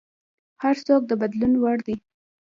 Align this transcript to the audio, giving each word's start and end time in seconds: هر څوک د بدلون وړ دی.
هر 0.63 0.75
څوک 0.87 1.01
د 1.07 1.11
بدلون 1.21 1.53
وړ 1.57 1.77
دی. 1.87 1.95